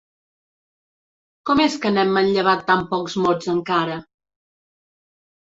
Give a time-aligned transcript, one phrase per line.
[1.49, 4.03] ¿Com és que n'hem manllevat tan pocs mots, encara?